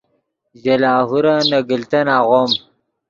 ژے 0.61 0.75
لاہورن 0.81 1.39
نے 1.51 1.59
گلتن 1.69 2.07
آغوم 2.17 2.51